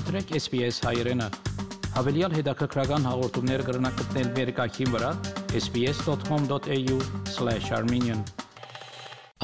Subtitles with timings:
[0.00, 1.26] Մտրեք SPS հայրենը։
[1.92, 5.10] Հավելյալ հետաքրքրական հաղորդումներ կգրնակցնել վերկայքին վրա
[5.60, 8.22] sps.com.au/armenian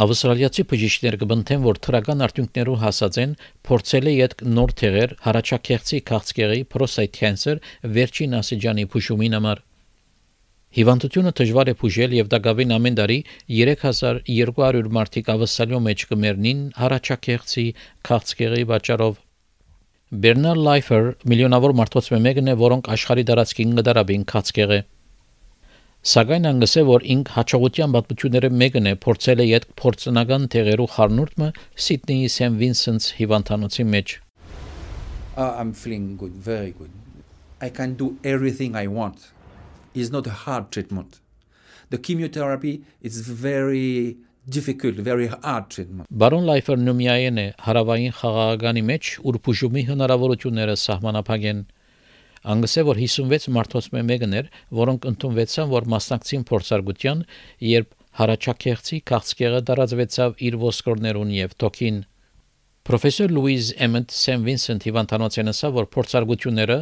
[0.04, 3.34] Ավստրալիացի բժիշկներ կբնթեն, որ թրական արդյունքներով հասած են
[3.68, 7.56] փորձել է յետ նոր թեղեր հարաճակեղծի քաղցկեղի prostate cancer
[7.98, 9.58] վերջին ասիջանի փուշումին համար։
[10.76, 13.18] Հիվանդությունը դժվար է փուժել եւ դակավին ամեն տարի
[13.60, 17.66] 3200 մարդիկ ավսալյո մեջ կմեռնին հարաճակեղծի
[18.08, 19.14] քաղցկեղի պատճառով։
[20.06, 24.76] Բերնար Լայֆեր միլիոնավոր մարդոց մեկն է, որոնք աշխարհի դարածքին գդարաբին քաղցկեղը։
[26.06, 31.48] Սակայն անգսե որ ինք հաջողության պատմությունները մեկն է փորձել է յետ փորձնական թեղերու խառնուրդը
[31.86, 34.14] Սիդնեի Սեն Վինսենտս հիվանդանոցի մեջ։
[35.34, 36.94] Uh, I'm feeling good, very good.
[37.60, 39.32] I can do everything I want.
[39.92, 41.18] It's not a hard treatment.
[41.90, 46.06] The chemotherapy is very difficult, very hard treatment.
[46.10, 51.62] Բարոն Լայֆերն նույնայն է հարավային խաղաղականի մեջ ուր բուժումի հնարավորությունները սահմանափակ են։
[52.46, 57.24] Անգսե որ 56 մարդոց մեկն էր, որոնք ընդունվեցան, որ մասնակցին փորձարկության,
[57.66, 57.88] երբ
[58.20, 61.98] հարաճակեղծի քաղցկեղը դարածվեցավ իր ոսկորներուն եւ թոքին։
[62.86, 66.76] Պրոֆեսոր Լուիզ Էմենտ Սեն Վինսենտ հիվանդանոցն ասա, որ փորձարկությունները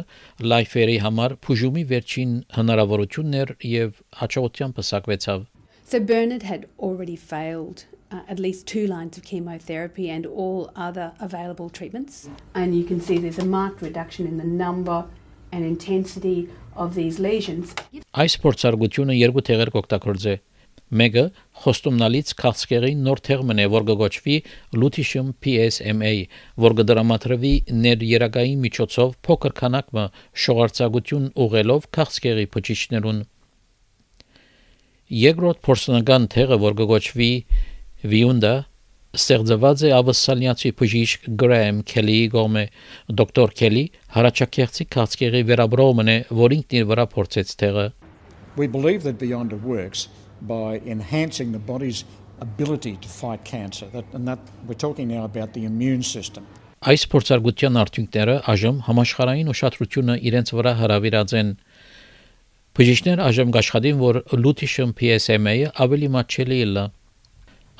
[0.53, 5.45] լայֆերի համար բուժումի վերջին հնարավորությունն էր եւ հաջողությամբ պսակվեցավ։
[5.87, 11.13] So Bernard had already failed uh, at least two lines of chemotherapy and all other
[11.19, 12.27] available treatments.
[12.55, 15.05] And you can see there's a marked reduction in the number
[15.51, 17.75] and intensity of these lesions.
[18.17, 20.33] Այս փորձարկությունը երկու տեղեր կօգտագործե
[21.01, 21.23] Մեկը
[21.61, 24.35] խոստումնալից քաղցկեղի նոր թերմն է, որ կգոչվի
[24.81, 26.11] Lutetium PSMA,
[26.65, 27.53] որ կդրամատրվի
[27.85, 30.09] ներերակայի միջոցով փոքր քանակը
[30.45, 33.23] շողարցակություն ուղելով քաղցկեղի փոչիչներուն։
[35.05, 37.29] Երկրորդ փորձնական թերը, որ կգոչվի
[38.09, 38.53] Viunda,
[39.13, 42.63] ստեղծված է ավսալիացի բժիշկ Գրահեմ Քելիի գոմե
[43.19, 43.83] դոկտոր Քելի
[44.15, 47.85] հարաճակեղծի քաղցկեղի վերաբրոումն է, որ ինքն իր վրա փորձեց թերը։
[48.57, 50.07] We believe that Beyonder works
[50.41, 52.03] by enhancing the body's
[52.41, 53.85] ability to fight cancer.
[53.93, 56.49] That, and that we're talking now about the immune system.
[56.85, 61.47] Այս փորձարկության արդյունքները այժմ համաշխարհային ուշադրությունը իրենց վրա հրավիրած են։
[62.75, 66.81] Բժիշկներ այժմ աշխատին, որ լութիշն PSMA-ը ավելի մատչելի է։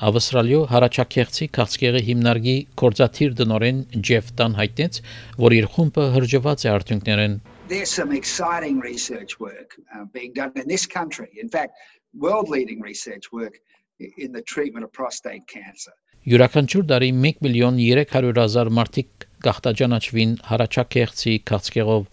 [0.08, 5.00] Ավստրալիո հարաճակեղծի քաղցկեղի հիմնարկի կորզաթիր դնորեն Ջեֆ Տան հայտնեց,
[5.44, 7.36] որ իր խումբը հրճված է արդյունքներեն։
[7.74, 11.28] There's some exciting research work uh, being done in this country.
[11.44, 11.76] In fact,
[12.16, 13.60] world leading research work
[14.00, 15.92] in the treatment of prostate cancer.
[16.24, 22.04] Յուրաքանչյուր տարի 1 միլիոն 300 հազար մարդիկ գախտաճանաչվին հարաճակեղծի քաղցկեղով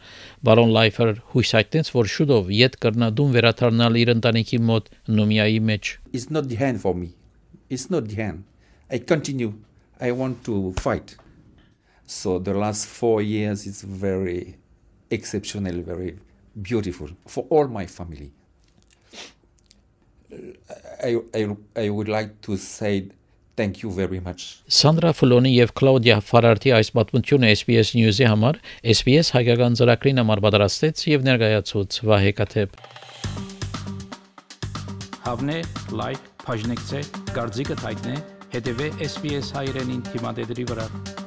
[0.47, 4.89] բարոն լայֆեր հույս հայտնեց որ շուտով յետ կրնադուն վերաթարնալ իր ընտանիքի մոտ
[5.19, 7.13] նոմիայի մեջ It's not the hand for me.
[7.69, 8.43] It's not the hand.
[8.91, 9.53] I continue.
[9.99, 11.15] I want to fight.
[12.05, 14.55] So the last 4 years is very
[15.09, 16.17] exceptional, very
[16.61, 18.31] beautiful for all my family.
[21.01, 23.09] I, I, I would like to say
[23.55, 24.63] thank you very much.
[24.67, 28.59] Սանդրա Ֆլոնի եւ Կլաուդիա Ֆարարտի այս պատմությունը SBS News-ի համար
[28.95, 32.79] SBS հայկական ծրագրին համար պատրաստեց եւ ներկայացուց Վահե Կաթեփ։
[35.23, 35.59] Հավնե
[35.99, 37.03] լայք, բաժնեկցե,
[37.33, 38.15] դարձիկը թայտնե,
[38.57, 41.22] հետեւե SBS հայրենին թիմադեդի վրա։